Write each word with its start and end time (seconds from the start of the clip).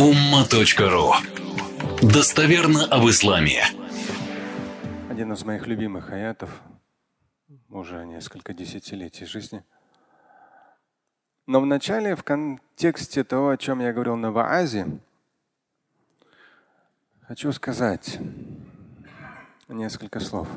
umma.ru 0.00 1.12
Достоверно 2.00 2.86
об 2.86 3.06
исламе. 3.10 3.62
Один 5.10 5.34
из 5.34 5.44
моих 5.44 5.66
любимых 5.66 6.10
аятов 6.10 6.62
уже 7.68 8.06
несколько 8.06 8.54
десятилетий 8.54 9.26
жизни. 9.26 9.62
Но 11.46 11.60
вначале 11.60 12.16
в 12.16 12.24
контексте 12.24 13.24
того, 13.24 13.50
о 13.50 13.58
чем 13.58 13.80
я 13.80 13.92
говорил 13.92 14.16
на 14.16 14.32
Ваазе, 14.32 14.86
хочу 17.20 17.52
сказать 17.52 18.18
несколько 19.68 20.18
слов. 20.20 20.48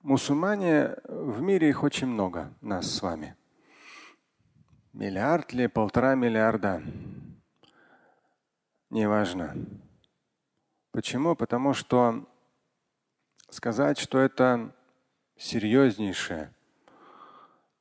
Мусульмане 0.00 0.96
в 1.04 1.42
мире 1.42 1.68
их 1.68 1.82
очень 1.82 2.06
много, 2.06 2.54
нас 2.62 2.90
с 2.90 3.02
вами. 3.02 3.36
Миллиард 4.96 5.52
ли, 5.52 5.66
полтора 5.66 6.14
миллиарда. 6.14 6.82
Неважно. 8.88 9.54
Почему? 10.90 11.36
Потому 11.36 11.74
что 11.74 12.26
сказать, 13.50 13.98
что 13.98 14.18
это 14.18 14.74
серьезнейшее, 15.36 16.50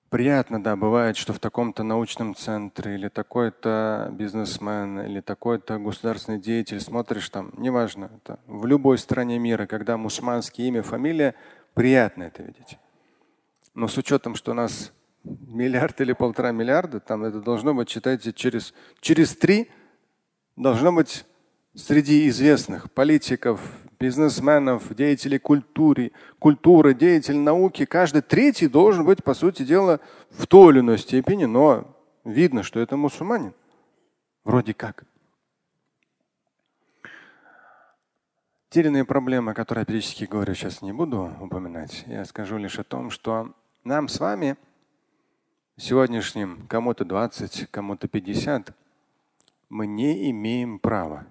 приятно, 0.09 0.61
да, 0.61 0.75
бывает, 0.75 1.15
что 1.15 1.31
в 1.31 1.39
таком-то 1.39 1.83
научном 1.83 2.35
центре 2.35 2.95
или 2.95 3.07
такой-то 3.07 4.09
бизнесмен 4.11 4.99
или 4.99 5.21
такой-то 5.21 5.79
государственный 5.79 6.41
деятель 6.41 6.81
смотришь 6.81 7.29
там, 7.29 7.53
неважно, 7.55 8.11
это 8.17 8.41
в 8.45 8.65
любой 8.65 8.97
стране 8.97 9.39
мира, 9.39 9.67
когда 9.67 9.95
мусульманское 9.95 10.65
имя, 10.65 10.83
фамилия, 10.83 11.33
Приятно 11.75 12.23
это 12.23 12.41
видеть. 12.41 12.79
Но 13.73 13.89
с 13.89 13.97
учетом, 13.97 14.35
что 14.35 14.51
у 14.51 14.53
нас 14.53 14.93
миллиард 15.25 15.99
или 16.01 16.13
полтора 16.13 16.51
миллиарда, 16.51 16.99
там 16.99 17.23
это 17.23 17.41
должно 17.41 17.73
быть, 17.73 17.89
считайте, 17.89 18.31
через, 18.33 18.73
через 18.99 19.35
три 19.35 19.69
должно 20.55 20.91
быть 20.91 21.25
среди 21.73 22.27
известных 22.29 22.91
политиков, 22.91 23.59
бизнесменов, 23.99 24.93
деятелей 24.95 25.39
культуры, 25.39 26.11
культуры, 26.39 26.93
деятелей 26.93 27.39
науки, 27.39 27.85
каждый 27.85 28.21
третий 28.21 28.67
должен 28.67 29.05
быть, 29.05 29.23
по 29.23 29.33
сути 29.33 29.63
дела, 29.63 29.99
в 30.29 30.47
той 30.47 30.73
или 30.73 30.79
иной 30.79 30.97
степени, 30.97 31.45
но 31.45 31.95
видно, 32.23 32.63
что 32.63 32.79
это 32.79 32.97
мусульманин. 32.97 33.53
Вроде 34.43 34.73
как. 34.73 35.05
Те 38.69 38.81
или 38.81 38.87
иные 38.87 39.05
проблемы, 39.05 39.51
о 39.51 39.55
которых 39.55 39.83
я 39.83 39.85
периодически 39.85 40.25
говорю, 40.25 40.53
сейчас 40.53 40.81
не 40.81 40.91
буду 40.91 41.31
упоминать. 41.39 42.03
Я 42.07 42.25
скажу 42.25 42.57
лишь 42.57 42.77
о 42.77 42.83
том, 42.83 43.09
что 43.09 43.53
нам 43.83 44.07
с 44.07 44.19
вами 44.19 44.57
сегодняшним, 45.77 46.67
кому-то 46.67 47.05
20, 47.05 47.69
кому-то 47.71 48.07
50, 48.07 48.73
мы 49.69 49.87
не 49.87 50.29
имеем 50.31 50.79
права 50.79 51.25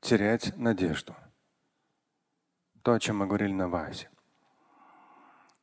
терять 0.00 0.56
надежду. 0.56 1.14
То, 2.82 2.94
о 2.94 3.00
чем 3.00 3.18
мы 3.18 3.26
говорили 3.26 3.52
на 3.52 3.68
базе. 3.68 4.08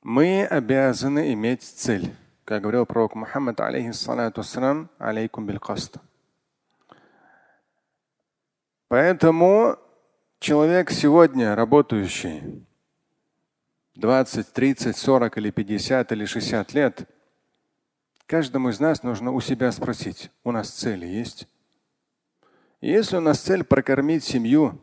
Мы 0.02 0.46
обязаны 0.46 1.34
иметь 1.34 1.64
цель. 1.64 2.16
Как 2.46 2.62
говорил 2.62 2.86
пророк 2.86 3.16
Мухаммад, 3.16 3.60
алейхиссалату 3.60 4.44
алейкум 4.98 5.46
билкаст. 5.46 5.98
Поэтому 8.88 9.78
Человек 10.40 10.90
сегодня 10.90 11.54
работающий 11.54 12.66
20, 13.96 14.54
30, 14.54 14.96
40 14.96 15.38
или 15.38 15.52
50 15.52 16.12
или 16.14 16.24
60 16.24 16.74
лет, 16.74 17.10
каждому 18.30 18.70
из 18.70 18.80
нас 18.80 19.02
нужно 19.02 19.32
у 19.32 19.42
себя 19.42 19.72
спросить, 19.72 20.30
у 20.44 20.52
нас 20.52 20.70
цели 20.70 21.08
есть? 21.08 21.48
Если 22.80 23.18
у 23.18 23.22
нас 23.22 23.40
цель 23.40 23.64
прокормить 23.64 24.24
семью, 24.24 24.80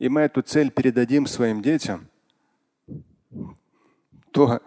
и 0.00 0.08
мы 0.08 0.22
эту 0.22 0.42
цель 0.42 0.72
передадим 0.72 1.26
своим 1.26 1.62
детям, 1.62 2.08
то 4.32 4.60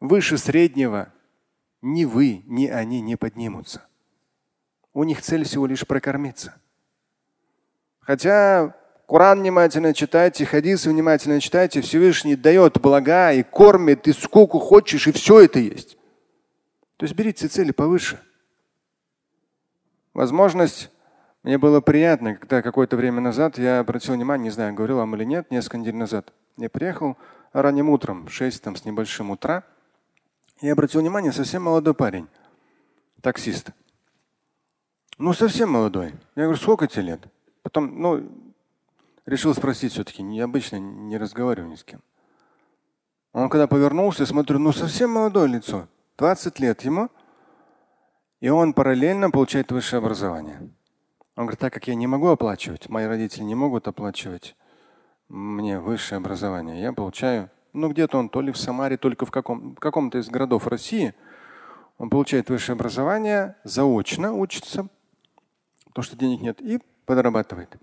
выше 0.00 0.38
среднего 0.38 1.12
ни 1.82 2.06
вы, 2.06 2.42
ни 2.46 2.66
они 2.68 3.02
не 3.02 3.16
поднимутся. 3.16 3.86
У 4.94 5.04
них 5.04 5.20
цель 5.20 5.44
всего 5.44 5.66
лишь 5.66 5.86
прокормиться. 5.86 6.54
Хотя 8.00 8.74
Коран 9.06 9.40
внимательно 9.40 9.92
читайте, 9.92 10.46
хадисы 10.46 10.88
внимательно 10.88 11.40
читайте. 11.40 11.82
Всевышний 11.82 12.34
дает 12.34 12.80
блага 12.80 13.32
и 13.32 13.42
кормит, 13.42 14.08
и 14.08 14.12
сколько 14.12 14.58
хочешь, 14.58 15.06
и 15.06 15.12
все 15.12 15.42
это 15.42 15.58
есть. 15.58 15.98
То 16.96 17.04
есть 17.04 17.14
берите 17.14 17.48
цели 17.48 17.72
повыше. 17.72 18.20
Возможность 20.14 20.90
мне 21.42 21.58
было 21.58 21.80
приятно, 21.80 22.34
когда 22.34 22.62
какое-то 22.62 22.96
время 22.96 23.20
назад 23.20 23.58
я 23.58 23.80
обратил 23.80 24.14
внимание, 24.14 24.44
не 24.44 24.50
знаю, 24.50 24.74
говорил 24.74 24.96
вам 24.96 25.14
или 25.14 25.24
нет, 25.24 25.50
несколько 25.50 25.78
недель 25.78 25.94
назад. 25.94 26.32
Я 26.56 26.70
приехал 26.70 27.16
ранним 27.52 27.90
утром, 27.90 28.28
6 28.28 28.62
там, 28.62 28.76
с 28.76 28.84
небольшим 28.84 29.30
утра. 29.30 29.62
Я 30.60 30.72
обратил 30.72 31.00
внимание, 31.02 31.32
совсем 31.32 31.62
молодой 31.62 31.94
парень, 31.94 32.28
таксист. 33.20 33.70
Ну, 35.18 35.32
совсем 35.34 35.70
молодой. 35.70 36.14
Я 36.34 36.44
говорю, 36.44 36.58
сколько 36.58 36.86
тебе 36.86 37.02
лет? 37.02 37.20
Потом, 37.62 38.00
ну, 38.00 38.28
решил 39.26 39.54
спросить 39.54 39.92
все-таки, 39.92 40.22
необычно 40.22 40.76
не 40.76 41.18
разговариваю 41.18 41.70
ни 41.70 41.76
с 41.76 41.84
кем. 41.84 42.00
Он 43.32 43.50
когда 43.50 43.66
повернулся, 43.66 44.24
смотрю, 44.24 44.58
ну 44.58 44.72
совсем 44.72 45.10
молодое 45.10 45.46
лицо, 45.46 45.88
20 46.18 46.60
лет 46.60 46.82
ему, 46.82 47.10
и 48.40 48.48
он 48.48 48.72
параллельно 48.72 49.30
получает 49.30 49.70
высшее 49.72 49.98
образование. 49.98 50.70
Он 51.36 51.44
говорит, 51.44 51.60
так 51.60 51.72
как 51.72 51.88
я 51.88 51.94
не 51.94 52.06
могу 52.06 52.28
оплачивать, 52.28 52.88
мои 52.88 53.06
родители 53.06 53.42
не 53.42 53.54
могут 53.54 53.88
оплачивать 53.88 54.56
мне 55.28 55.78
высшее 55.80 56.18
образование, 56.18 56.80
я 56.80 56.92
получаю, 56.92 57.50
ну 57.72 57.90
где-то 57.90 58.18
он 58.18 58.28
то 58.28 58.40
ли 58.40 58.52
в 58.52 58.56
Самаре, 58.56 58.96
только 58.96 59.26
в, 59.26 59.30
каком, 59.30 59.74
в 59.74 59.78
каком-то 59.78 60.18
из 60.18 60.28
городов 60.28 60.66
России, 60.66 61.14
он 61.98 62.10
получает 62.10 62.48
высшее 62.48 62.74
образование, 62.74 63.56
заочно 63.64 64.32
учится, 64.32 64.88
потому 65.86 66.04
что 66.04 66.16
денег 66.16 66.40
нет, 66.40 66.60
и 66.60 66.80
подрабатывает. 67.04 67.76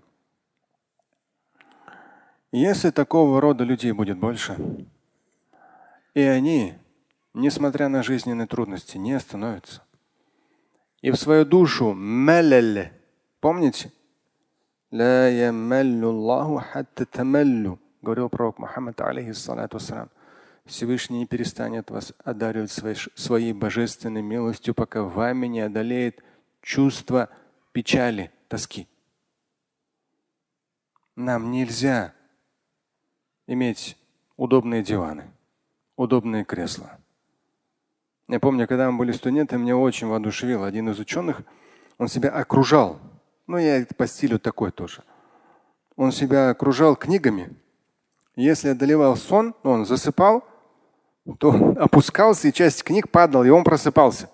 Если 2.50 2.90
такого 2.90 3.40
рода 3.40 3.64
людей 3.64 3.92
будет 3.92 4.18
больше, 4.18 4.56
и 6.14 6.20
они, 6.20 6.74
несмотря 7.34 7.88
на 7.88 8.02
жизненные 8.02 8.46
трудности, 8.46 8.96
не 8.96 9.12
остановятся, 9.12 9.82
и 11.02 11.10
в 11.10 11.16
свою 11.16 11.44
душу 11.44 11.92
маляль, 11.92 12.92
помните? 13.40 13.92
говорил 18.00 18.28
пророк 18.28 18.58
Мухаммад, 18.58 19.00
алейхиссалату 19.00 19.78
Всевышний 20.64 21.18
не 21.18 21.26
перестанет 21.26 21.90
вас 21.90 22.14
одаривать 22.24 22.70
своей, 22.70 22.96
своей 23.14 23.52
божественной 23.52 24.22
милостью, 24.22 24.72
пока 24.74 25.02
вами 25.02 25.46
не 25.46 25.60
одолеет 25.60 26.22
чувство 26.62 27.28
печали, 27.72 28.30
тоски. 28.48 28.88
Нам 31.16 31.50
нельзя 31.50 32.14
иметь 33.46 33.98
удобные 34.36 34.82
диваны, 34.82 35.30
удобные 35.96 36.44
кресла. 36.44 36.98
Я 38.28 38.40
помню, 38.40 38.66
когда 38.66 38.90
мы 38.90 38.98
были 38.98 39.12
студентами, 39.12 39.62
меня 39.62 39.76
очень 39.76 40.06
воодушевил 40.06 40.64
один 40.64 40.88
из 40.88 40.98
ученых. 40.98 41.42
Он 41.98 42.08
себя 42.08 42.30
окружал. 42.30 42.98
Ну, 43.46 43.58
я 43.58 43.86
по 43.96 44.06
стилю 44.06 44.38
такой 44.38 44.72
тоже. 44.72 45.02
Он 45.96 46.10
себя 46.10 46.50
окружал 46.50 46.96
книгами. 46.96 47.54
Если 48.34 48.68
одолевал 48.68 49.16
сон, 49.16 49.54
он 49.62 49.84
засыпал, 49.84 50.44
то 51.38 51.50
опускался, 51.78 52.48
и 52.48 52.52
часть 52.52 52.82
книг 52.82 53.10
падала, 53.10 53.44
и 53.44 53.50
он 53.50 53.62
просыпался. 53.62 54.30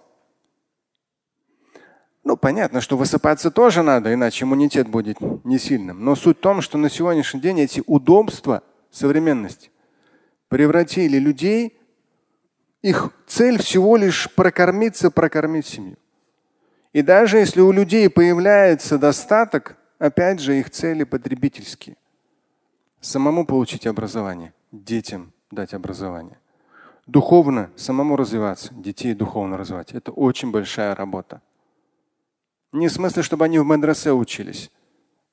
Ну, 2.22 2.36
понятно, 2.36 2.80
что 2.80 2.96
высыпаться 2.96 3.50
тоже 3.50 3.82
надо, 3.82 4.14
иначе 4.14 4.44
иммунитет 4.44 4.88
будет 4.88 5.18
не 5.44 5.58
сильным. 5.58 6.04
Но 6.04 6.14
суть 6.14 6.38
в 6.38 6.40
том, 6.40 6.60
что 6.60 6.78
на 6.78 6.88
сегодняшний 6.88 7.40
день 7.40 7.60
эти 7.60 7.82
удобства 7.86 8.62
современности 8.90 9.70
превратили 10.48 11.18
людей, 11.18 11.79
их 12.82 13.10
цель 13.26 13.58
всего 13.58 13.96
лишь 13.96 14.32
прокормиться, 14.34 15.10
прокормить 15.10 15.66
семью. 15.66 15.96
И 16.92 17.02
даже 17.02 17.38
если 17.38 17.60
у 17.60 17.70
людей 17.72 18.08
появляется 18.08 18.98
достаток, 18.98 19.76
опять 19.98 20.40
же 20.40 20.58
их 20.58 20.70
цели 20.70 21.04
потребительские. 21.04 21.96
Самому 23.00 23.46
получить 23.46 23.86
образование, 23.86 24.52
детям 24.72 25.32
дать 25.50 25.74
образование. 25.74 26.38
Духовно 27.06 27.70
самому 27.76 28.16
развиваться, 28.16 28.74
детей 28.74 29.14
духовно 29.14 29.56
развивать. 29.56 29.92
Это 29.92 30.12
очень 30.12 30.50
большая 30.50 30.94
работа. 30.94 31.40
Не 32.72 32.88
в 32.88 32.92
смысле, 32.92 33.22
чтобы 33.22 33.44
они 33.44 33.58
в 33.58 33.66
медресе 33.66 34.12
учились, 34.12 34.70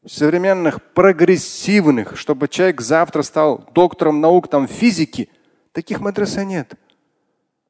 современных 0.05 0.81
прогрессивных, 0.93 2.17
чтобы 2.17 2.47
человек 2.47 2.81
завтра 2.81 3.21
стал 3.21 3.69
доктором 3.73 4.21
наук 4.21 4.47
там, 4.47 4.67
физики, 4.67 5.29
таких 5.71 5.99
мадресе 5.99 6.45
нет. 6.45 6.73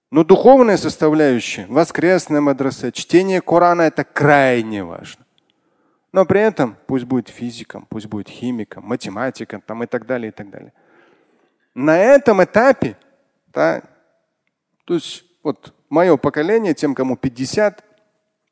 Но 0.09 0.24
духовная 0.24 0.77
составляющая, 0.77 1.65
воскресная 1.68 2.39
мадрасе, 2.39 2.92
чтение 2.92 3.42
Корана– 3.42 3.81
это 3.83 4.06
крайне 4.06 4.83
важно. 4.83 5.25
Но 6.13 6.25
при 6.25 6.39
этом 6.39 6.77
пусть 6.88 7.06
будет 7.06 7.27
физиком, 7.27 7.86
пусть 7.89 8.06
будет 8.06 8.30
химиком, 8.30 8.86
математиком 8.86 9.62
там, 9.62 9.83
и 9.83 9.88
так 9.88 10.06
далее, 10.06 10.30
и 10.30 10.31
так 10.31 10.50
далее. 10.50 10.71
На 11.75 11.98
этом 11.98 12.44
этапе, 12.44 12.98
да, 13.48 13.83
то 14.86 14.94
есть 14.94 15.25
вот 15.44 15.74
мое 15.89 16.15
поколение, 16.15 16.74
тем, 16.74 16.95
кому 16.95 17.18
50, 17.18 17.83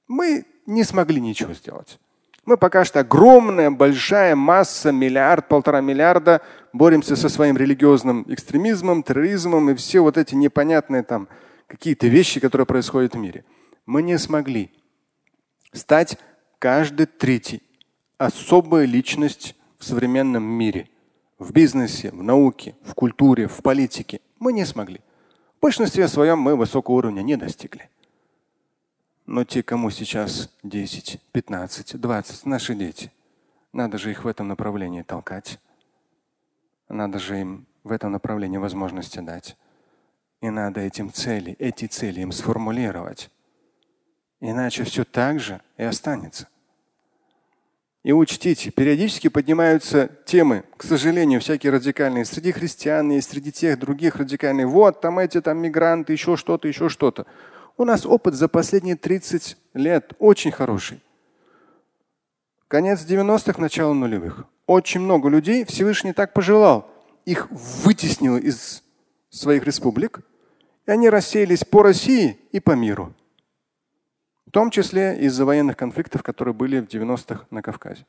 мы 0.07 0.45
не 0.65 0.83
смогли 0.83 1.21
ничего 1.21 1.53
сделать. 1.53 1.99
Мы 2.45 2.57
пока 2.57 2.85
что 2.85 2.99
огромная, 2.99 3.71
большая 3.71 4.35
масса, 4.35 4.91
миллиард, 4.91 5.47
полтора 5.47 5.81
миллиарда 5.81 6.41
боремся 6.73 7.15
со 7.15 7.27
своим 7.27 7.57
религиозным 7.57 8.25
экстремизмом, 8.27 9.01
терроризмом 9.01 9.71
и 9.71 9.75
все 9.75 10.01
вот 10.01 10.17
эти 10.17 10.35
непонятные 10.35 11.01
там 11.01 11.27
какие-то 11.67 12.07
вещи, 12.07 12.39
которые 12.39 12.67
происходят 12.67 13.15
в 13.15 13.17
мире. 13.17 13.45
Мы 13.87 14.03
не 14.03 14.19
смогли 14.19 14.71
стать 15.73 16.19
каждый 16.59 17.07
третий 17.07 17.63
особая 18.17 18.85
личность 18.85 19.55
в 19.77 19.85
современном 19.85 20.43
мире. 20.43 20.89
В 21.37 21.51
бизнесе, 21.51 22.11
в 22.11 22.23
науке, 22.23 22.75
в 22.83 22.93
культуре, 22.93 23.47
в 23.47 23.61
политике. 23.61 24.21
Мы 24.39 24.53
не 24.53 24.65
смогли. 24.65 25.01
В 25.57 25.61
большинстве 25.61 26.07
своем 26.07 26.39
мы 26.39 26.55
высокого 26.55 26.95
уровня 26.95 27.21
не 27.23 27.35
достигли. 27.35 27.89
Но 29.25 29.43
те, 29.43 29.63
кому 29.63 29.89
сейчас 29.89 30.49
10, 30.63 31.19
15, 31.31 31.99
20, 31.99 32.45
наши 32.45 32.75
дети, 32.75 33.11
надо 33.73 33.97
же 33.97 34.11
их 34.11 34.23
в 34.23 34.27
этом 34.27 34.47
направлении 34.47 35.01
толкать. 35.01 35.59
Надо 36.87 37.17
же 37.19 37.41
им 37.41 37.65
в 37.83 37.91
этом 37.91 38.11
направлении 38.11 38.57
возможности 38.57 39.19
дать. 39.19 39.57
И 40.41 40.49
надо 40.49 40.81
этим 40.81 41.11
цели, 41.11 41.55
эти 41.57 41.85
цели 41.85 42.21
им 42.21 42.31
сформулировать. 42.31 43.31
Иначе 44.41 44.83
все 44.83 45.03
так 45.03 45.39
же 45.39 45.61
и 45.77 45.83
останется. 45.83 46.47
И 48.03 48.11
учтите, 48.11 48.69
периодически 48.69 49.29
поднимаются 49.29 50.11
темы, 50.25 50.63
к 50.77 50.83
сожалению, 50.83 51.41
всякие 51.41 51.71
радикальные, 51.71 52.25
среди 52.25 52.51
христиан 52.51 53.11
и 53.11 53.19
среди 53.19 53.51
тех 53.51 53.79
других 53.79 54.17
радикальных. 54.17 54.67
Вот 54.67 55.01
там 55.01 55.17
эти 55.17 55.41
там 55.41 55.57
мигранты, 55.57 56.13
еще 56.13 56.37
что-то, 56.37 56.67
еще 56.67 56.87
что-то. 56.87 57.25
У 57.77 57.83
нас 57.83 58.05
опыт 58.05 58.35
за 58.35 58.47
последние 58.47 58.95
30 58.95 59.57
лет 59.73 60.13
очень 60.19 60.51
хороший. 60.51 61.01
Конец 62.69 63.05
90-х, 63.05 63.61
начало 63.61 63.93
нулевых. 63.93 64.45
Очень 64.65 65.01
много 65.01 65.27
людей 65.27 65.65
Всевышний 65.65 66.13
так 66.13 66.33
пожелал. 66.33 66.89
Их 67.25 67.49
вытеснил 67.51 68.37
из 68.37 68.81
своих 69.29 69.65
республик, 69.65 70.21
и 70.85 70.91
они 70.91 71.09
рассеялись 71.09 71.65
по 71.65 71.83
России 71.83 72.39
и 72.51 72.61
по 72.61 72.71
миру. 72.71 73.13
В 74.45 74.51
том 74.51 74.69
числе 74.69 75.19
из-за 75.19 75.43
военных 75.43 75.75
конфликтов, 75.75 76.23
которые 76.23 76.53
были 76.53 76.79
в 76.79 76.85
90-х 76.85 77.45
на 77.51 77.61
Кавказе. 77.61 78.05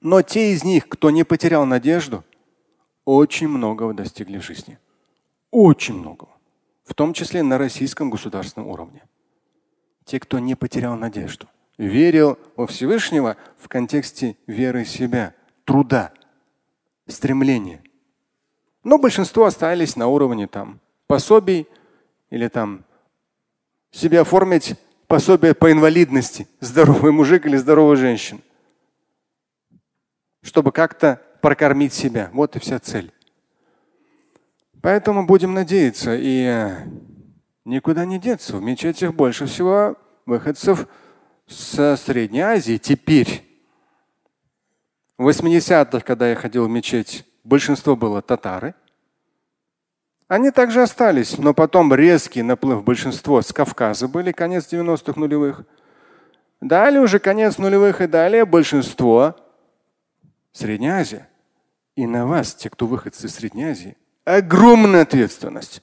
Но 0.00 0.22
те 0.22 0.52
из 0.52 0.62
них, 0.62 0.88
кто 0.88 1.10
не 1.10 1.24
потерял 1.24 1.66
надежду, 1.66 2.24
очень 3.04 3.48
многого 3.48 3.92
достигли 3.92 4.38
в 4.38 4.44
жизни. 4.44 4.78
Очень 5.50 5.98
многого 5.98 6.35
в 6.86 6.94
том 6.94 7.12
числе 7.12 7.42
на 7.42 7.58
российском 7.58 8.08
государственном 8.08 8.68
уровне. 8.68 9.02
Те, 10.04 10.20
кто 10.20 10.38
не 10.38 10.54
потерял 10.54 10.96
надежду, 10.96 11.48
верил 11.76 12.38
во 12.54 12.66
Всевышнего 12.66 13.36
в 13.58 13.68
контексте 13.68 14.36
веры 14.46 14.84
в 14.84 14.88
себя, 14.88 15.34
труда, 15.64 16.12
стремления. 17.08 17.82
Но 18.84 18.98
большинство 18.98 19.44
остались 19.44 19.96
на 19.96 20.06
уровне 20.06 20.46
там 20.46 20.80
пособий 21.08 21.66
или 22.30 22.46
там 22.46 22.84
себе 23.90 24.20
оформить 24.20 24.76
пособие 25.08 25.54
по 25.54 25.72
инвалидности, 25.72 26.46
здоровый 26.60 27.10
мужик 27.10 27.46
или 27.46 27.56
здоровая 27.56 27.96
женщина, 27.96 28.40
чтобы 30.42 30.70
как-то 30.70 31.20
прокормить 31.42 31.92
себя. 31.92 32.30
Вот 32.32 32.54
и 32.54 32.60
вся 32.60 32.78
цель. 32.78 33.12
Поэтому 34.86 35.26
будем 35.26 35.52
надеяться 35.52 36.14
и 36.16 36.70
никуда 37.64 38.04
не 38.04 38.20
деться. 38.20 38.56
В 38.56 38.62
мечетях 38.62 39.14
больше 39.14 39.46
всего 39.46 39.96
выходцев 40.26 40.86
с 41.48 41.96
Средней 41.96 42.42
Азии 42.42 42.76
теперь. 42.76 43.44
В 45.18 45.28
80-х, 45.28 45.98
когда 46.02 46.28
я 46.28 46.36
ходил 46.36 46.66
в 46.66 46.70
мечеть, 46.70 47.24
большинство 47.42 47.96
было 47.96 48.22
татары. 48.22 48.76
Они 50.28 50.52
также 50.52 50.82
остались, 50.82 51.36
но 51.36 51.52
потом 51.52 51.92
резкий 51.92 52.42
наплыв 52.42 52.84
большинства 52.84 53.42
с 53.42 53.52
Кавказа 53.52 54.06
были, 54.06 54.30
конец 54.30 54.72
90-х 54.72 55.18
нулевых. 55.18 55.64
Далее 56.60 57.00
уже 57.00 57.18
конец 57.18 57.58
нулевых 57.58 58.02
и 58.02 58.06
далее 58.06 58.44
большинство 58.44 59.34
Средняя 60.52 61.00
Азия. 61.00 61.28
И 61.96 62.06
на 62.06 62.24
вас, 62.24 62.54
те, 62.54 62.70
кто 62.70 62.86
выходцы 62.86 63.26
из 63.26 63.34
Средней 63.34 63.64
Азии, 63.64 63.96
огромная 64.26 65.02
ответственность. 65.02 65.82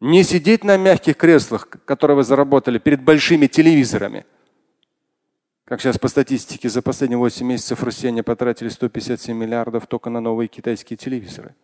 Не 0.00 0.24
сидеть 0.24 0.64
на 0.64 0.76
мягких 0.76 1.16
креслах, 1.16 1.68
которые 1.84 2.16
вы 2.16 2.24
заработали 2.24 2.78
перед 2.78 3.02
большими 3.02 3.46
телевизорами. 3.46 4.26
Как 5.64 5.80
сейчас 5.80 5.96
по 5.96 6.08
статистике 6.08 6.68
за 6.68 6.82
последние 6.82 7.18
8 7.18 7.46
месяцев 7.46 7.82
россияне 7.84 8.24
потратили 8.24 8.68
157 8.68 9.36
миллиардов 9.36 9.86
только 9.86 10.10
на 10.10 10.20
новые 10.20 10.48
китайские 10.48 10.96
телевизоры. 10.96 11.54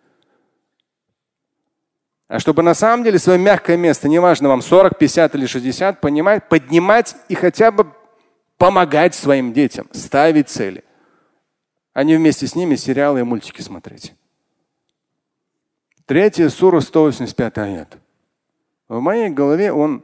А 2.28 2.38
чтобы 2.38 2.62
на 2.62 2.74
самом 2.74 3.04
деле 3.04 3.18
свое 3.18 3.38
мягкое 3.38 3.76
место, 3.76 4.06
неважно 4.06 4.48
вам 4.48 4.62
40, 4.62 4.98
50 4.98 5.34
или 5.34 5.46
60, 5.46 6.00
понимать, 6.00 6.48
поднимать 6.48 7.16
и 7.28 7.34
хотя 7.34 7.70
бы 7.70 7.92
помогать 8.58 9.14
своим 9.14 9.52
детям, 9.52 9.88
ставить 9.92 10.50
цели. 10.50 10.84
А 11.94 12.04
не 12.04 12.16
вместе 12.16 12.46
с 12.46 12.54
ними 12.54 12.76
сериалы 12.76 13.20
и 13.20 13.24
мультики 13.24 13.62
смотреть. 13.62 14.12
Третья 16.08 16.48
сура, 16.48 16.80
185 16.80 17.58
аят. 17.58 17.98
В 18.88 18.98
моей 18.98 19.28
голове 19.28 19.74
он 19.74 20.02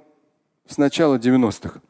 с 0.68 0.76
начала 0.76 1.16
90-х. 1.16 1.80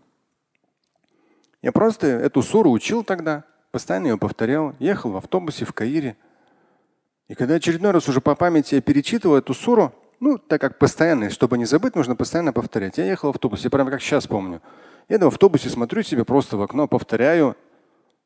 Я 1.62 1.72
просто 1.72 2.06
эту 2.06 2.40
суру 2.40 2.70
учил 2.70 3.02
тогда, 3.02 3.42
постоянно 3.72 4.06
ее 4.06 4.16
повторял, 4.16 4.72
ехал 4.78 5.10
в 5.10 5.16
автобусе 5.16 5.64
в 5.64 5.72
Каире. 5.72 6.16
И 7.26 7.34
когда 7.34 7.54
очередной 7.54 7.90
раз 7.90 8.08
уже 8.08 8.20
по 8.20 8.36
памяти 8.36 8.76
я 8.76 8.80
перечитывал 8.80 9.34
эту 9.34 9.52
суру, 9.52 9.92
ну, 10.20 10.38
так 10.38 10.60
как 10.60 10.78
постоянно, 10.78 11.28
чтобы 11.28 11.58
не 11.58 11.64
забыть, 11.64 11.96
нужно 11.96 12.14
постоянно 12.14 12.52
повторять. 12.52 12.98
Я 12.98 13.06
ехал 13.06 13.32
в 13.32 13.34
автобусе, 13.34 13.68
прямо 13.68 13.90
как 13.90 14.00
сейчас 14.00 14.28
помню. 14.28 14.62
Я 15.08 15.18
в 15.18 15.26
автобусе 15.26 15.70
смотрю 15.70 16.04
себе 16.04 16.24
просто 16.24 16.56
в 16.56 16.62
окно, 16.62 16.86
повторяю 16.86 17.56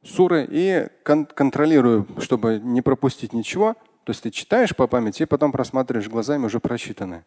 суры 0.05 0.47
и 0.51 0.89
кон- 1.03 1.25
контролирую, 1.25 2.07
чтобы 2.19 2.61
не 2.63 2.83
пропустить 2.83 3.33
ничего. 3.33 3.75
То 4.09 4.13
есть 4.13 4.23
ты 4.23 4.31
читаешь 4.31 4.75
по 4.75 4.87
памяти 4.87 5.25
и 5.25 5.27
потом 5.27 5.53
просматриваешь 5.53 6.09
глазами 6.09 6.47
уже 6.47 6.61
прочитанное. 6.61 7.27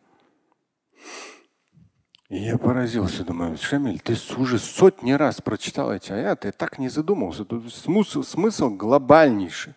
И 2.28 2.38
я 2.38 2.58
поразился, 2.58 3.24
думаю, 3.24 3.56
Шамиль, 3.56 4.00
ты 4.00 4.18
уже 4.36 4.58
сотни 4.58 5.12
раз 5.12 5.42
прочитал 5.42 5.94
эти 5.94 6.12
аяты, 6.12 6.48
я 6.48 6.52
так 6.52 6.80
не 6.80 6.90
задумался. 6.90 7.46
Тут 7.46 7.72
смысл, 7.72 8.24
смысл 8.24 8.72
глобальнейший. 8.72 9.76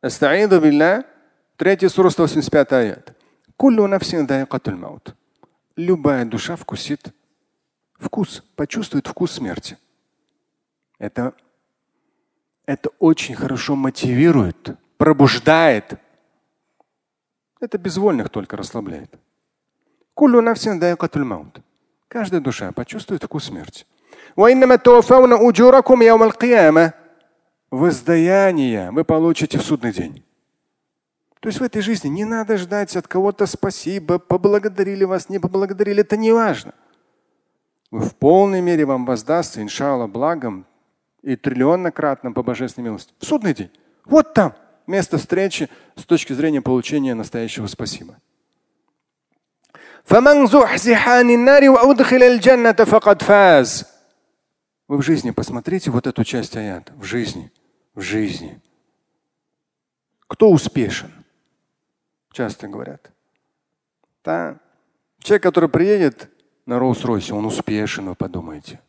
Астаиду 0.00 0.62
билля, 0.62 1.04
третья 1.58 1.90
сура 1.90 2.08
185 2.08 2.72
аят. 2.72 3.14
Любая 5.76 6.24
душа 6.24 6.56
вкусит 6.56 7.12
вкус, 7.98 8.42
почувствует 8.56 9.06
вкус 9.06 9.32
смерти. 9.32 9.76
Это, 10.98 11.34
это 12.64 12.88
очень 12.98 13.34
хорошо 13.34 13.76
мотивирует 13.76 14.78
пробуждает. 15.02 15.94
Это 17.60 17.76
безвольных 17.76 18.30
только 18.30 18.56
расслабляет. 18.56 19.12
Каждая 22.06 22.40
душа 22.40 22.70
почувствует 22.70 23.24
вкус 23.24 23.46
смерти. 23.46 23.84
Воздаяние 27.72 28.92
вы 28.92 29.02
получите 29.02 29.58
в 29.58 29.62
судный 29.62 29.92
день. 29.92 30.24
То 31.40 31.48
есть 31.48 31.58
в 31.58 31.64
этой 31.64 31.82
жизни 31.82 32.06
не 32.06 32.24
надо 32.24 32.56
ждать 32.56 32.94
от 32.96 33.08
кого-то 33.08 33.46
спасибо, 33.46 34.20
поблагодарили 34.20 35.02
вас, 35.02 35.28
не 35.28 35.40
поблагодарили, 35.40 36.02
это 36.02 36.16
не 36.16 36.30
важно. 36.30 36.74
Вы 37.90 38.02
в 38.02 38.14
полной 38.14 38.60
мере 38.60 38.84
вам 38.84 39.04
воздастся, 39.04 39.62
иншалла, 39.62 40.06
благом 40.06 40.64
и 41.22 41.34
триллионнократно 41.34 42.30
по 42.30 42.44
божественной 42.44 42.90
милости. 42.90 43.12
В 43.18 43.24
судный 43.24 43.52
день. 43.52 43.72
Вот 44.04 44.32
там 44.34 44.54
место 44.92 45.18
встречи 45.18 45.68
с 45.96 46.04
точки 46.04 46.32
зрения 46.32 46.60
получения 46.60 47.14
настоящего 47.14 47.66
спасибо. 47.66 48.16
Вы 54.88 54.98
в 54.98 55.02
жизни 55.02 55.30
посмотрите 55.30 55.90
вот 55.90 56.06
эту 56.06 56.24
часть 56.24 56.56
аята. 56.56 56.92
В 56.94 57.04
жизни. 57.04 57.50
В 57.94 58.00
жизни. 58.02 58.60
Кто 60.28 60.50
успешен? 60.50 61.10
Часто 62.32 62.68
говорят. 62.68 63.10
Да, 64.24 64.58
Человек, 65.22 65.42
который 65.42 65.68
приедет 65.68 66.30
на 66.66 66.78
Роллс-Ройсе, 66.78 67.32
он 67.32 67.46
успешен, 67.46 68.08
вы 68.08 68.14
подумаете. 68.14 68.80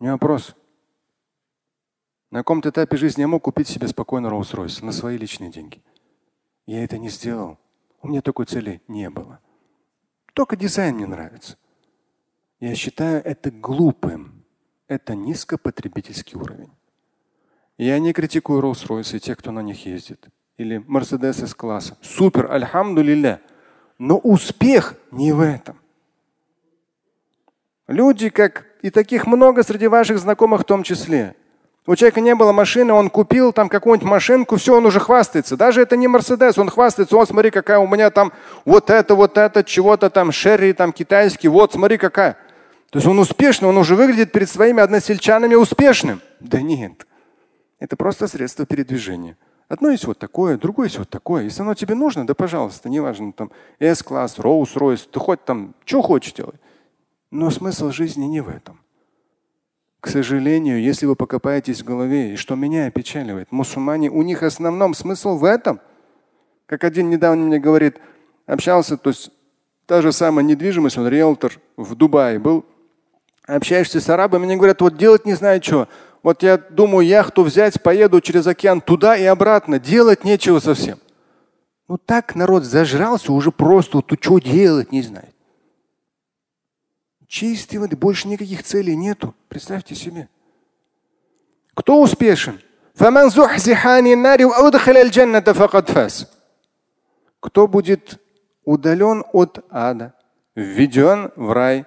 Не 0.00 0.10
вопрос. 0.10 0.54
На 2.34 2.40
каком-то 2.40 2.70
этапе 2.70 2.96
жизни 2.96 3.20
я 3.20 3.28
мог 3.28 3.44
купить 3.44 3.68
себе 3.68 3.86
спокойно 3.86 4.26
Роллс-Ройс 4.26 4.84
на 4.84 4.90
свои 4.90 5.16
личные 5.16 5.52
деньги. 5.52 5.80
Я 6.66 6.82
это 6.82 6.98
не 6.98 7.08
сделал. 7.08 7.58
У 8.02 8.08
меня 8.08 8.22
такой 8.22 8.46
цели 8.46 8.82
не 8.88 9.08
было. 9.08 9.38
Только 10.32 10.56
дизайн 10.56 10.96
мне 10.96 11.06
нравится. 11.06 11.56
Я 12.58 12.74
считаю 12.74 13.24
это 13.24 13.52
глупым. 13.52 14.44
Это 14.88 15.14
низкопотребительский 15.14 16.36
уровень. 16.36 16.72
Я 17.78 18.00
не 18.00 18.12
критикую 18.12 18.60
Rolls-Royce 18.60 19.16
и 19.16 19.20
тех, 19.20 19.38
кто 19.38 19.52
на 19.52 19.60
них 19.60 19.86
ездит. 19.86 20.26
Или 20.56 20.78
Mercedes 20.78 21.44
S-класса. 21.44 21.96
Супер, 22.02 22.50
альхамду 22.50 23.04
Но 23.98 24.18
успех 24.18 24.96
не 25.12 25.30
в 25.30 25.40
этом. 25.40 25.78
Люди, 27.86 28.28
как 28.28 28.66
и 28.82 28.90
таких 28.90 29.24
много 29.24 29.62
среди 29.62 29.86
ваших 29.86 30.18
знакомых 30.18 30.62
в 30.62 30.64
том 30.64 30.82
числе, 30.82 31.36
у 31.86 31.96
человека 31.96 32.20
не 32.20 32.34
было 32.34 32.52
машины, 32.52 32.92
он 32.92 33.10
купил 33.10 33.52
там 33.52 33.68
какую-нибудь 33.68 34.08
машинку, 34.08 34.56
все, 34.56 34.76
он 34.76 34.86
уже 34.86 35.00
хвастается. 35.00 35.56
Даже 35.56 35.82
это 35.82 35.96
не 35.96 36.08
Мерседес, 36.08 36.56
он 36.56 36.70
хвастается. 36.70 37.14
Вот 37.14 37.28
смотри, 37.28 37.50
какая 37.50 37.78
у 37.78 37.86
меня 37.86 38.10
там 38.10 38.32
вот 38.64 38.88
это, 38.88 39.14
вот 39.14 39.36
это, 39.36 39.62
чего-то 39.62 40.08
там, 40.08 40.32
шерри 40.32 40.72
там 40.72 40.92
китайский, 40.92 41.48
вот 41.48 41.72
смотри 41.72 41.98
какая. 41.98 42.38
То 42.90 42.98
есть 42.98 43.06
он 43.06 43.18
успешный, 43.18 43.68
он 43.68 43.76
уже 43.76 43.96
выглядит 43.96 44.32
перед 44.32 44.48
своими 44.48 44.82
односельчанами 44.82 45.54
успешным. 45.56 46.22
Да 46.40 46.62
нет. 46.62 47.06
Это 47.80 47.96
просто 47.96 48.28
средство 48.28 48.64
передвижения. 48.64 49.36
Одно 49.68 49.90
есть 49.90 50.04
вот 50.04 50.18
такое, 50.18 50.56
другое 50.56 50.86
есть 50.86 50.98
вот 50.98 51.10
такое. 51.10 51.42
Если 51.42 51.60
оно 51.60 51.74
тебе 51.74 51.94
нужно, 51.94 52.26
да 52.26 52.34
пожалуйста, 52.34 52.88
неважно, 52.88 53.32
там 53.32 53.50
S-класс, 53.78 54.38
Rolls-Royce, 54.38 55.08
ты 55.10 55.20
хоть 55.20 55.44
там, 55.44 55.74
что 55.84 56.00
хочешь 56.00 56.32
делать. 56.32 56.60
Но 57.30 57.50
смысл 57.50 57.90
жизни 57.90 58.24
не 58.24 58.40
в 58.40 58.48
этом. 58.48 58.78
К 60.04 60.08
сожалению, 60.08 60.82
если 60.82 61.06
вы 61.06 61.16
покопаетесь 61.16 61.80
в 61.80 61.86
голове, 61.86 62.34
и 62.34 62.36
что 62.36 62.56
меня 62.56 62.84
опечаливает, 62.84 63.50
мусульмане, 63.50 64.10
у 64.10 64.20
них 64.20 64.42
основном 64.42 64.92
смысл 64.92 65.38
в 65.38 65.44
этом. 65.44 65.80
Как 66.66 66.84
один 66.84 67.08
недавно 67.08 67.46
мне 67.46 67.58
говорит, 67.58 67.96
общался, 68.44 68.98
то 68.98 69.08
есть 69.08 69.30
та 69.86 70.02
же 70.02 70.12
самая 70.12 70.44
недвижимость, 70.44 70.98
он 70.98 71.08
риэлтор 71.08 71.54
в 71.78 71.94
Дубае 71.94 72.38
был. 72.38 72.66
Общаешься 73.46 73.98
с 73.98 74.10
арабами, 74.10 74.44
они 74.44 74.56
говорят, 74.56 74.82
вот 74.82 74.98
делать 74.98 75.24
не 75.24 75.32
знаю 75.32 75.62
что. 75.62 75.88
Вот 76.22 76.42
я 76.42 76.58
думаю, 76.58 77.06
яхту 77.06 77.42
взять, 77.42 77.82
поеду 77.82 78.20
через 78.20 78.46
океан 78.46 78.82
туда 78.82 79.16
и 79.16 79.24
обратно. 79.24 79.78
Делать 79.78 80.22
нечего 80.22 80.58
совсем. 80.58 80.98
Ну 81.88 81.96
так 81.96 82.34
народ 82.34 82.64
зажрался, 82.64 83.32
уже 83.32 83.50
просто 83.50 83.96
вот 83.96 84.12
что 84.20 84.38
делать 84.38 84.92
не 84.92 85.00
знает. 85.00 85.33
Чистой 87.34 87.78
воды, 87.78 87.96
больше 87.96 88.28
никаких 88.28 88.62
целей 88.62 88.94
нету. 88.94 89.34
Представьте 89.48 89.96
себе. 89.96 90.28
Кто 91.74 92.00
успешен? 92.00 92.60
Кто 97.40 97.66
будет 97.66 98.22
удален 98.64 99.24
от 99.32 99.66
ада, 99.68 100.14
введен 100.54 101.32
в 101.34 101.50
рай, 101.50 101.86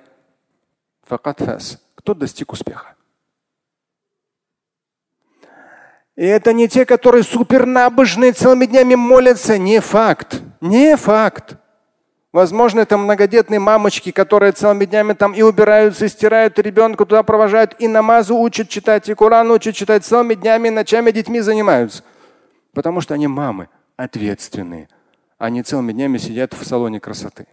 кто 1.05 2.13
достиг 2.13 2.51
успеха? 2.51 2.95
И 6.17 6.25
это 6.25 6.51
не 6.51 6.67
те, 6.67 6.85
которые 6.85 7.23
супернабожные, 7.23 8.33
целыми 8.33 8.65
днями 8.65 8.95
молятся. 8.95 9.57
Не 9.57 9.79
факт. 9.79 10.41
Не 10.59 10.97
факт. 10.97 11.55
Возможно, 12.33 12.81
это 12.81 12.97
многодетные 12.97 13.59
мамочки, 13.59 14.11
которые 14.11 14.51
целыми 14.51 14.85
днями 14.85 15.13
там 15.13 15.33
и 15.33 15.41
убираются, 15.41 16.05
и 16.05 16.09
стирают, 16.09 16.59
и 16.59 16.61
ребенка 16.61 17.05
туда 17.05 17.23
провожают, 17.23 17.75
и 17.79 17.87
намазу 17.87 18.37
учат 18.37 18.67
читать, 18.67 19.07
и 19.07 19.15
Коран 19.15 19.49
учат 19.49 19.75
читать, 19.75 20.05
целыми 20.05 20.33
днями, 20.33 20.69
ночами 20.69 21.11
детьми 21.11 21.39
занимаются. 21.39 22.03
Потому 22.73 22.99
что 23.01 23.13
они 23.13 23.27
мамы 23.27 23.69
ответственные. 23.95 24.89
Они 25.37 25.63
целыми 25.63 25.93
днями 25.93 26.17
сидят 26.17 26.53
в 26.53 26.65
салоне 26.65 26.99
красоты. 26.99 27.47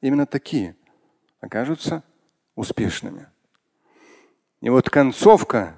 Именно 0.00 0.26
такие 0.26 0.76
окажутся 1.40 2.02
успешными. 2.54 3.28
И 4.60 4.70
вот 4.70 4.90
концовка 4.90 5.74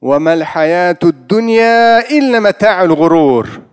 وما 0.00 0.34
الحياة 0.34 0.98
الدنيا 1.04 2.10
إلا 2.10 2.40
متاع 2.40 2.84
الغرور. 2.84 3.66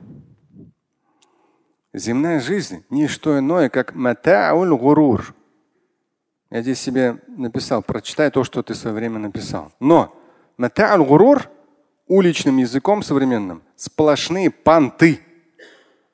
Земная 1.95 2.39
жизнь – 2.39 2.89
не 2.89 3.07
что 3.07 3.37
иное, 3.37 3.69
как 3.69 3.93
мата'уль 3.93 4.75
гурур. 4.75 5.35
Я 6.49 6.63
здесь 6.63 6.79
себе 6.79 7.19
написал, 7.27 7.83
прочитай 7.83 8.31
то, 8.31 8.43
что 8.43 8.63
ты 8.63 8.73
в 8.73 8.77
свое 8.77 8.95
время 8.95 9.19
написал. 9.19 9.71
Но 9.79 10.11
мата'уль 10.57 11.05
гурур 11.05 11.49
уличным 12.07 12.57
языком 12.57 13.03
современным – 13.03 13.75
сплошные 13.75 14.49
понты. 14.49 15.19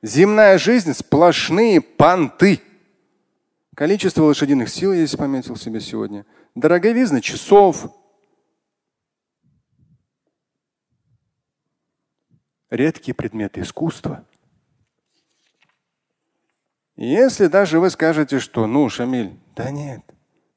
Земная 0.02 0.58
жизнь – 0.58 0.94
сплошные 0.94 1.80
понты. 1.80 2.60
Количество 3.74 4.24
лошадиных 4.24 4.68
сил 4.68 4.92
я 4.92 5.06
здесь 5.06 5.18
пометил 5.18 5.56
себе 5.56 5.80
сегодня. 5.80 6.26
Дороговизна 6.56 7.22
часов, 7.22 7.90
редкие 12.71 13.15
предметы 13.15 13.61
искусства. 13.61 14.27
Если 16.97 17.49
даже 17.49 17.81
вы 17.81 17.91
скажете, 17.91 18.39
что 18.39 18.67
ну, 18.67 18.89
Шамиль, 18.89 19.39
да 19.57 19.71
нет, 19.71 20.03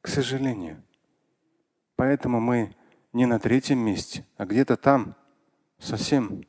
к 0.01 0.07
сожалению. 0.07 0.83
Поэтому 1.95 2.39
мы 2.39 2.75
не 3.11 3.25
на 3.25 3.39
третьем 3.39 3.79
месте, 3.79 4.25
а 4.37 4.45
где-то 4.45 4.77
там 4.77 5.15
совсем. 5.79 6.43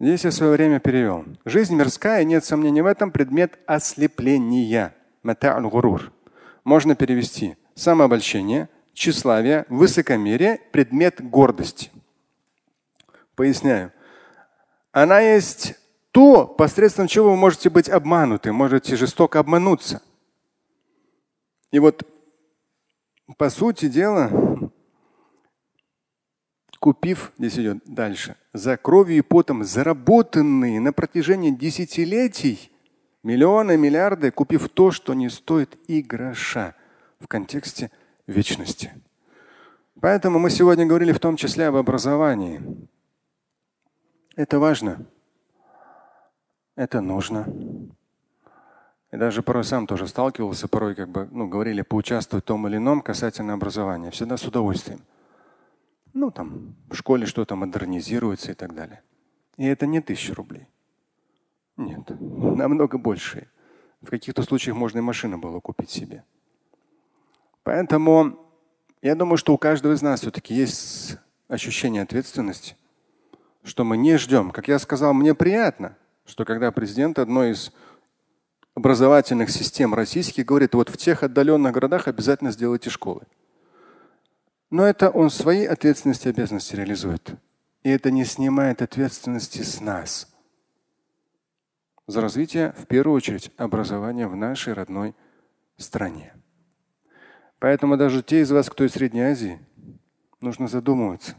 Здесь 0.00 0.24
я 0.24 0.32
свое 0.32 0.52
время 0.52 0.80
перевел. 0.80 1.24
Жизнь 1.44 1.76
мирская, 1.76 2.24
нет 2.24 2.44
сомнений 2.44 2.82
в 2.82 2.86
этом, 2.86 3.12
предмет 3.12 3.60
ослепления. 3.66 4.96
Можно 6.64 6.96
перевести 6.96 7.56
самообольщение, 7.76 8.68
тщеславие, 8.92 9.64
высокомерие, 9.68 10.60
предмет 10.72 11.22
гордости. 11.22 11.92
Поясняю. 13.34 13.92
Она 14.92 15.20
есть 15.20 15.74
то, 16.10 16.46
посредством 16.46 17.06
чего 17.06 17.30
вы 17.30 17.36
можете 17.36 17.70
быть 17.70 17.88
обмануты, 17.88 18.52
можете 18.52 18.96
жестоко 18.96 19.38
обмануться. 19.38 20.02
И 21.70 21.78
вот, 21.78 22.06
по 23.38 23.48
сути 23.48 23.88
дела, 23.88 24.30
купив, 26.78 27.32
здесь 27.38 27.58
идет 27.58 27.78
дальше, 27.86 28.36
за 28.52 28.76
кровью 28.76 29.18
и 29.18 29.22
потом 29.22 29.64
заработанные 29.64 30.80
на 30.80 30.92
протяжении 30.92 31.50
десятилетий 31.50 32.70
миллионы, 33.22 33.78
миллиарды, 33.78 34.30
купив 34.30 34.68
то, 34.68 34.90
что 34.90 35.14
не 35.14 35.30
стоит 35.30 35.78
и 35.86 36.02
гроша 36.02 36.74
в 37.20 37.28
контексте 37.28 37.90
вечности. 38.26 38.92
Поэтому 40.00 40.38
мы 40.38 40.50
сегодня 40.50 40.84
говорили 40.84 41.12
в 41.12 41.20
том 41.20 41.36
числе 41.36 41.68
об 41.68 41.76
образовании. 41.76 42.60
Это 44.34 44.58
важно. 44.58 45.06
Это 46.74 47.00
нужно. 47.00 47.46
И 49.10 49.16
даже 49.16 49.42
порой 49.42 49.64
сам 49.64 49.86
тоже 49.86 50.08
сталкивался, 50.08 50.68
порой 50.68 50.94
как 50.94 51.10
бы 51.10 51.28
ну, 51.30 51.46
говорили 51.46 51.82
поучаствовать 51.82 52.44
в 52.44 52.46
том 52.46 52.66
или 52.66 52.76
ином 52.76 53.02
касательно 53.02 53.52
образования. 53.52 54.10
Всегда 54.10 54.38
с 54.38 54.44
удовольствием. 54.44 55.00
Ну 56.14 56.30
там 56.30 56.74
в 56.88 56.94
школе 56.94 57.26
что-то 57.26 57.56
модернизируется 57.56 58.52
и 58.52 58.54
так 58.54 58.74
далее. 58.74 59.02
И 59.58 59.66
это 59.66 59.86
не 59.86 60.00
тысяча 60.00 60.34
рублей. 60.34 60.66
Нет, 61.76 62.08
намного 62.18 62.96
больше. 62.96 63.48
В 64.00 64.08
каких-то 64.08 64.42
случаях 64.42 64.76
можно 64.76 64.98
и 64.98 65.02
машину 65.02 65.38
было 65.38 65.60
купить 65.60 65.90
себе. 65.90 66.24
Поэтому 67.64 68.38
я 69.02 69.14
думаю, 69.14 69.36
что 69.36 69.52
у 69.52 69.58
каждого 69.58 69.92
из 69.92 70.00
нас 70.00 70.20
все-таки 70.20 70.54
есть 70.54 71.18
ощущение 71.48 72.02
ответственности 72.02 72.76
что 73.62 73.84
мы 73.84 73.96
не 73.96 74.16
ждем. 74.16 74.50
Как 74.50 74.68
я 74.68 74.78
сказал, 74.78 75.14
мне 75.14 75.34
приятно, 75.34 75.96
что 76.24 76.44
когда 76.44 76.70
президент 76.72 77.18
одной 77.18 77.52
из 77.52 77.72
образовательных 78.74 79.50
систем 79.50 79.94
российских 79.94 80.46
говорит, 80.46 80.74
вот 80.74 80.88
в 80.88 80.96
тех 80.96 81.22
отдаленных 81.22 81.72
городах 81.72 82.08
обязательно 82.08 82.52
сделайте 82.52 82.90
школы. 82.90 83.22
Но 84.70 84.86
это 84.86 85.10
он 85.10 85.30
свои 85.30 85.66
ответственности 85.66 86.28
и 86.28 86.30
обязанности 86.30 86.74
реализует. 86.74 87.34
И 87.82 87.90
это 87.90 88.10
не 88.10 88.24
снимает 88.24 88.80
ответственности 88.80 89.62
с 89.62 89.80
нас 89.80 90.32
за 92.06 92.20
развитие, 92.20 92.72
в 92.78 92.86
первую 92.86 93.16
очередь, 93.16 93.50
образования 93.56 94.26
в 94.26 94.36
нашей 94.36 94.72
родной 94.72 95.14
стране. 95.76 96.34
Поэтому 97.58 97.96
даже 97.96 98.22
те 98.22 98.40
из 98.40 98.50
вас, 98.50 98.68
кто 98.68 98.84
из 98.84 98.92
Средней 98.92 99.22
Азии, 99.22 99.60
нужно 100.40 100.68
задумываться. 100.68 101.34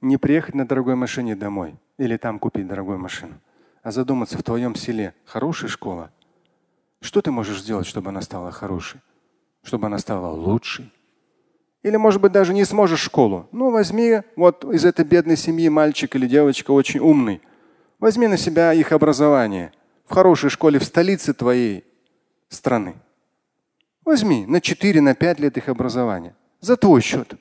Не 0.00 0.16
приехать 0.16 0.54
на 0.54 0.66
дорогой 0.66 0.94
машине 0.94 1.34
домой 1.34 1.76
или 1.96 2.16
там 2.16 2.38
купить 2.38 2.68
дорогую 2.68 2.98
машину, 2.98 3.34
а 3.82 3.90
задуматься 3.90 4.38
в 4.38 4.42
твоем 4.42 4.74
селе 4.76 5.14
хорошая 5.24 5.68
школа. 5.68 6.10
Что 7.00 7.20
ты 7.20 7.30
можешь 7.30 7.60
сделать, 7.60 7.86
чтобы 7.86 8.10
она 8.10 8.22
стала 8.22 8.52
хорошей? 8.52 9.00
Чтобы 9.62 9.86
она 9.86 9.98
стала 9.98 10.28
лучшей? 10.28 10.92
Или, 11.82 11.96
может 11.96 12.20
быть, 12.20 12.32
даже 12.32 12.54
не 12.54 12.64
сможешь 12.64 13.00
школу. 13.00 13.48
Ну, 13.52 13.70
возьми 13.70 14.22
вот 14.36 14.64
из 14.64 14.84
этой 14.84 15.04
бедной 15.04 15.36
семьи 15.36 15.68
мальчик 15.68 16.14
или 16.16 16.26
девочка 16.26 16.70
очень 16.72 17.00
умный. 17.00 17.40
Возьми 17.98 18.26
на 18.26 18.36
себя 18.36 18.72
их 18.72 18.92
образование 18.92 19.72
в 20.06 20.14
хорошей 20.14 20.50
школе 20.50 20.78
в 20.78 20.84
столице 20.84 21.34
твоей 21.34 21.84
страны. 22.48 22.96
Возьми 24.04 24.46
на 24.46 24.60
4 24.60 25.00
на 25.00 25.14
5 25.14 25.40
лет 25.40 25.56
их 25.56 25.68
образования. 25.68 26.34
За 26.60 26.76
твой 26.76 27.00
счет. 27.00 27.34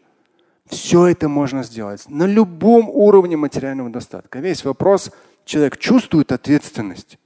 Все 0.70 1.08
это 1.08 1.30
можно 1.30 1.64
сделать 1.64 2.10
на 2.10 2.26
любом 2.26 2.90
уровне 2.90 3.38
материального 3.38 3.90
достатка. 3.90 4.40
Весь 4.40 4.66
вопрос, 4.66 5.12
человек 5.46 5.78
чувствует 5.78 6.32
ответственность 6.32 7.18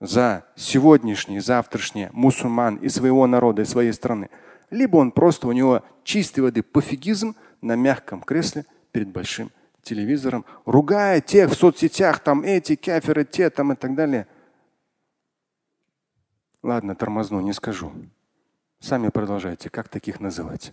за 0.00 0.44
сегодняшний, 0.56 1.40
завтрашний 1.40 2.08
мусульман 2.12 2.76
и 2.76 2.88
своего 2.88 3.26
народа, 3.26 3.62
и 3.62 3.64
своей 3.64 3.92
страны. 3.92 4.28
Либо 4.70 4.96
он 4.96 5.12
просто, 5.12 5.46
у 5.46 5.52
него 5.52 5.82
чистой 6.02 6.40
воды 6.40 6.62
пофигизм 6.62 7.36
на 7.60 7.76
мягком 7.76 8.20
кресле 8.22 8.64
перед 8.92 9.08
большим 9.08 9.50
телевизором, 9.82 10.44
ругая 10.64 11.20
тех 11.20 11.50
в 11.50 11.54
соцсетях, 11.54 12.20
там 12.20 12.42
эти 12.42 12.74
каферы, 12.74 13.24
те 13.24 13.50
там 13.50 13.72
и 13.72 13.76
так 13.76 13.94
далее. 13.94 14.26
Ладно, 16.62 16.94
тормозну, 16.94 17.40
не 17.40 17.52
скажу. 17.52 17.92
Сами 18.80 19.08
продолжайте, 19.08 19.70
как 19.70 19.88
таких 19.88 20.20
называть. 20.20 20.72